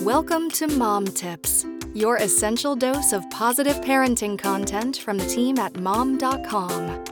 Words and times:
Welcome 0.00 0.50
to 0.50 0.66
Mom 0.66 1.06
Tips, 1.06 1.64
your 1.94 2.16
essential 2.16 2.74
dose 2.74 3.12
of 3.12 3.30
positive 3.30 3.76
parenting 3.76 4.36
content 4.36 4.96
from 4.96 5.18
the 5.18 5.26
team 5.26 5.56
at 5.58 5.78
mom.com. 5.78 7.04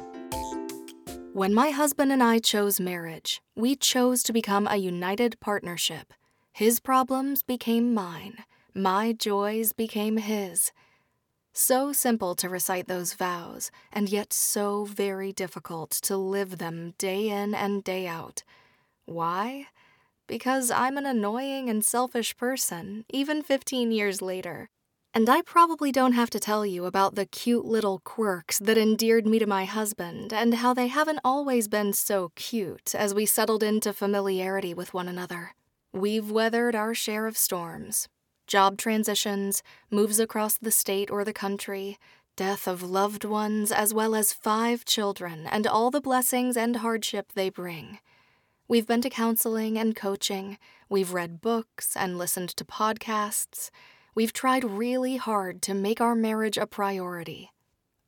When 1.32 1.54
my 1.54 1.70
husband 1.70 2.10
and 2.10 2.22
I 2.22 2.40
chose 2.40 2.80
marriage, 2.80 3.40
we 3.54 3.76
chose 3.76 4.24
to 4.24 4.32
become 4.32 4.66
a 4.66 4.76
united 4.76 5.38
partnership. 5.38 6.12
His 6.52 6.80
problems 6.80 7.44
became 7.44 7.94
mine, 7.94 8.38
my 8.74 9.12
joys 9.12 9.72
became 9.72 10.16
his. 10.16 10.72
So 11.52 11.92
simple 11.92 12.34
to 12.34 12.48
recite 12.48 12.88
those 12.88 13.14
vows, 13.14 13.70
and 13.92 14.08
yet 14.08 14.32
so 14.32 14.84
very 14.84 15.32
difficult 15.32 15.92
to 16.02 16.16
live 16.16 16.58
them 16.58 16.94
day 16.98 17.28
in 17.28 17.54
and 17.54 17.84
day 17.84 18.08
out. 18.08 18.42
Why? 19.04 19.68
Because 20.32 20.70
I'm 20.70 20.96
an 20.96 21.04
annoying 21.04 21.68
and 21.68 21.84
selfish 21.84 22.34
person, 22.38 23.04
even 23.10 23.42
15 23.42 23.92
years 23.92 24.22
later. 24.22 24.70
And 25.12 25.28
I 25.28 25.42
probably 25.42 25.92
don't 25.92 26.14
have 26.14 26.30
to 26.30 26.40
tell 26.40 26.64
you 26.64 26.86
about 26.86 27.16
the 27.16 27.26
cute 27.26 27.66
little 27.66 28.00
quirks 28.02 28.58
that 28.60 28.78
endeared 28.78 29.26
me 29.26 29.38
to 29.40 29.46
my 29.46 29.66
husband 29.66 30.32
and 30.32 30.54
how 30.54 30.72
they 30.72 30.86
haven't 30.86 31.20
always 31.22 31.68
been 31.68 31.92
so 31.92 32.32
cute 32.34 32.94
as 32.94 33.12
we 33.12 33.26
settled 33.26 33.62
into 33.62 33.92
familiarity 33.92 34.72
with 34.72 34.94
one 34.94 35.06
another. 35.06 35.54
We've 35.92 36.30
weathered 36.30 36.74
our 36.74 36.94
share 36.94 37.26
of 37.26 37.36
storms 37.36 38.08
job 38.46 38.78
transitions, 38.78 39.62
moves 39.90 40.18
across 40.18 40.56
the 40.56 40.72
state 40.72 41.10
or 41.10 41.24
the 41.24 41.34
country, 41.34 41.98
death 42.38 42.66
of 42.66 42.82
loved 42.82 43.26
ones, 43.26 43.70
as 43.70 43.92
well 43.92 44.14
as 44.14 44.32
five 44.32 44.86
children 44.86 45.46
and 45.46 45.66
all 45.66 45.90
the 45.90 46.00
blessings 46.00 46.56
and 46.56 46.76
hardship 46.76 47.32
they 47.34 47.50
bring. 47.50 47.98
We've 48.72 48.86
been 48.86 49.02
to 49.02 49.10
counseling 49.10 49.76
and 49.76 49.94
coaching, 49.94 50.56
we've 50.88 51.12
read 51.12 51.42
books 51.42 51.94
and 51.94 52.16
listened 52.16 52.48
to 52.56 52.64
podcasts. 52.64 53.68
We've 54.14 54.32
tried 54.32 54.64
really 54.64 55.18
hard 55.18 55.60
to 55.64 55.74
make 55.74 56.00
our 56.00 56.14
marriage 56.14 56.56
a 56.56 56.66
priority. 56.66 57.52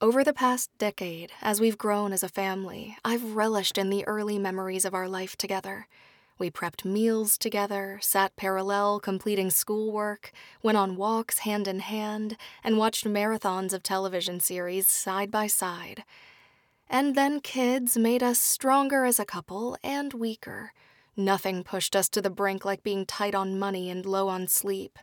Over 0.01 0.25
the 0.25 0.33
past 0.33 0.70
decade, 0.79 1.33
as 1.42 1.61
we've 1.61 1.77
grown 1.77 2.15
as 2.15 2.23
a 2.23 2.31
family, 2.31 2.97
I've 3.05 3.37
relished 3.37 3.77
in 3.77 3.91
the 3.91 4.07
early 4.07 4.39
memories 4.39 4.87
of 4.87 4.95
our 4.95 5.07
life 5.07 5.37
together. 5.37 5.87
We 6.39 6.51
prepped 6.51 6.87
meals 6.87 7.37
together, 7.37 7.98
sat 8.01 8.35
parallel 8.35 9.01
completing 9.01 9.51
schoolwork, 9.51 10.33
went 10.62 10.79
on 10.79 10.97
walks 10.97 11.41
hand 11.41 11.69
in 11.69 11.81
hand, 11.81 12.39
and 12.65 12.79
watched 12.79 13.05
marathons 13.05 13.75
of 13.75 13.83
television 13.83 14.41
series 14.41 14.89
side 14.89 15.31
by 15.31 15.47
side. 15.47 16.05
And 16.89 17.15
then 17.15 17.41
kids 17.41 17.97
made 17.97 18.23
us 18.23 18.39
stronger 18.39 19.05
as 19.05 19.19
a 19.19 19.25
couple 19.25 19.77
and 19.83 20.13
weaker. 20.13 20.73
Nothing 21.17 21.65
pushed 21.65 21.97
us 21.97 22.09
to 22.11 22.21
the 22.21 22.31
brink 22.31 22.65
like 22.65 22.83
being 22.83 23.07
tight 23.07 23.35
on 23.35 23.59
money 23.59 23.91
and 23.91 24.05
low 24.05 24.29
on 24.29 24.49
sleep. 24.49 24.99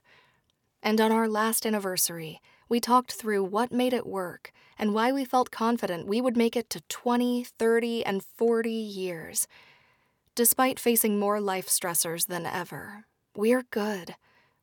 And 0.84 1.00
on 1.00 1.12
our 1.12 1.28
last 1.28 1.66
anniversary, 1.66 2.42
we 2.68 2.80
talked 2.80 3.12
through 3.12 3.44
what 3.44 3.72
made 3.72 3.94
it 3.94 4.08
work 4.08 4.52
and 4.80 4.94
why 4.94 5.12
we 5.12 5.26
felt 5.26 5.52
confident 5.52 6.08
we 6.08 6.22
would 6.22 6.38
make 6.38 6.56
it 6.56 6.70
to 6.70 6.82
20, 6.88 7.44
30, 7.44 8.06
and 8.06 8.24
40 8.24 8.72
years. 8.72 9.48
Despite 10.36 10.80
facing 10.80 11.20
more 11.20 11.42
life 11.42 11.68
stressors 11.68 12.28
than 12.28 12.46
ever, 12.46 13.06
we're 13.36 13.64
good, 13.64 14.16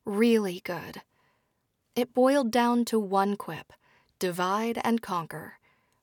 really 0.05 0.61
good. 0.63 1.03
It 1.95 2.13
boiled 2.13 2.51
down 2.51 2.85
to 2.85 2.99
one 2.99 3.35
quip 3.37 3.73
divide 4.17 4.79
and 4.83 5.01
conquer. 5.01 5.58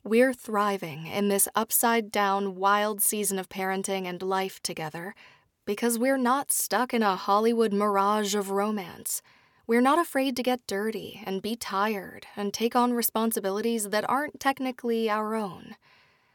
We're 0.06 0.34
thriving 0.34 1.08
in 1.08 1.30
this 1.30 1.48
upside 1.56 2.12
down, 2.12 2.54
wild 2.54 3.02
season 3.02 3.40
of 3.40 3.48
parenting 3.48 4.06
and 4.06 4.22
life 4.22 4.62
together 4.62 5.16
because 5.64 5.98
we're 5.98 6.16
not 6.16 6.52
stuck 6.52 6.94
in 6.94 7.02
a 7.02 7.16
Hollywood 7.16 7.72
mirage 7.72 8.36
of 8.36 8.52
romance. 8.52 9.20
We're 9.66 9.80
not 9.80 9.98
afraid 9.98 10.36
to 10.36 10.44
get 10.44 10.64
dirty 10.68 11.20
and 11.26 11.42
be 11.42 11.56
tired 11.56 12.24
and 12.36 12.54
take 12.54 12.76
on 12.76 12.92
responsibilities 12.92 13.88
that 13.88 14.08
aren't 14.08 14.38
technically 14.38 15.10
our 15.10 15.34
own. 15.34 15.74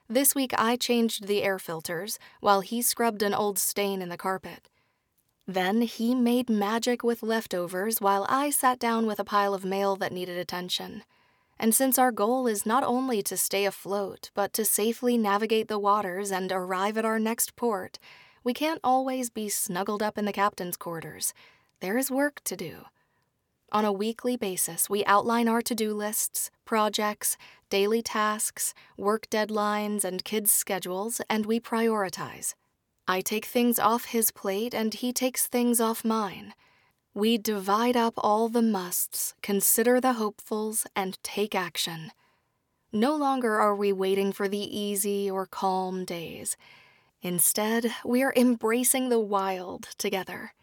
This 0.09 0.35
week 0.35 0.51
I 0.57 0.75
changed 0.75 1.27
the 1.27 1.41
air 1.41 1.57
filters 1.57 2.19
while 2.41 2.59
he 2.59 2.81
scrubbed 2.81 3.23
an 3.23 3.33
old 3.33 3.57
stain 3.57 4.01
in 4.01 4.09
the 4.09 4.17
carpet. 4.17 4.67
Then 5.47 5.83
he 5.83 6.13
made 6.13 6.49
magic 6.49 7.05
with 7.05 7.23
leftovers 7.23 8.01
while 8.01 8.25
I 8.27 8.49
sat 8.49 8.79
down 8.79 9.05
with 9.05 9.17
a 9.17 9.23
pile 9.23 9.53
of 9.53 9.63
mail 9.63 9.95
that 9.95 10.11
needed 10.11 10.37
attention. 10.37 11.03
And 11.59 11.75
since 11.75 11.99
our 11.99 12.11
goal 12.11 12.47
is 12.47 12.65
not 12.65 12.83
only 12.83 13.21
to 13.23 13.37
stay 13.37 13.65
afloat, 13.65 14.31
but 14.33 14.53
to 14.53 14.65
safely 14.65 15.17
navigate 15.17 15.67
the 15.67 15.79
waters 15.79 16.31
and 16.31 16.51
arrive 16.51 16.97
at 16.97 17.05
our 17.05 17.19
next 17.19 17.55
port, 17.55 17.99
we 18.43 18.53
can't 18.53 18.79
always 18.83 19.29
be 19.29 19.49
snuggled 19.49 20.01
up 20.01 20.17
in 20.17 20.25
the 20.25 20.33
captain's 20.33 20.77
quarters. 20.77 21.33
There 21.79 21.97
is 21.97 22.09
work 22.09 22.41
to 22.45 22.55
do. 22.55 22.85
On 23.71 23.85
a 23.85 23.93
weekly 23.93 24.35
basis, 24.35 24.89
we 24.89 25.05
outline 25.05 25.47
our 25.47 25.61
to 25.61 25.73
do 25.73 25.93
lists, 25.93 26.51
projects, 26.65 27.37
daily 27.69 28.01
tasks, 28.01 28.73
work 28.97 29.29
deadlines, 29.29 30.03
and 30.03 30.25
kids' 30.25 30.51
schedules, 30.51 31.21
and 31.29 31.45
we 31.45 31.59
prioritize. 31.59 32.53
I 33.07 33.21
take 33.21 33.45
things 33.45 33.79
off 33.79 34.05
his 34.05 34.29
plate, 34.31 34.73
and 34.73 34.93
he 34.93 35.13
takes 35.13 35.47
things 35.47 35.79
off 35.79 36.03
mine. 36.03 36.53
We 37.13 37.37
divide 37.37 37.97
up 37.97 38.13
all 38.17 38.47
the 38.47 38.61
musts, 38.61 39.33
consider 39.41 39.99
the 39.99 40.13
hopefuls, 40.13 40.87
and 40.95 41.21
take 41.23 41.53
action. 41.53 42.11
No 42.93 43.15
longer 43.15 43.59
are 43.59 43.75
we 43.75 43.91
waiting 43.91 44.31
for 44.31 44.47
the 44.47 44.79
easy 44.79 45.29
or 45.29 45.45
calm 45.45 46.05
days. 46.05 46.55
Instead, 47.21 47.91
we're 48.05 48.33
embracing 48.35 49.09
the 49.09 49.19
wild 49.19 49.89
together. 49.97 50.53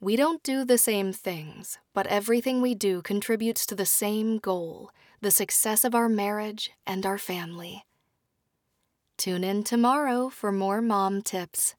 We 0.00 0.14
don't 0.14 0.42
do 0.42 0.64
the 0.64 0.78
same 0.78 1.12
things, 1.12 1.78
but 1.92 2.06
everything 2.06 2.62
we 2.62 2.74
do 2.74 3.02
contributes 3.02 3.66
to 3.66 3.74
the 3.74 3.86
same 3.86 4.38
goal 4.38 4.90
the 5.20 5.30
success 5.30 5.84
of 5.84 5.94
our 5.94 6.08
marriage 6.08 6.72
and 6.84 7.06
our 7.06 7.18
family. 7.18 7.84
Tune 9.16 9.44
in 9.44 9.62
tomorrow 9.62 10.28
for 10.28 10.50
more 10.50 10.82
mom 10.82 11.22
tips. 11.22 11.76